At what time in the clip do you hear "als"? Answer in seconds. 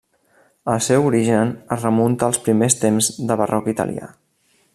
2.31-2.41